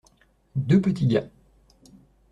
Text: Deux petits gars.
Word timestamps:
Deux 0.55 0.81
petits 0.81 1.05
gars. 1.05 1.29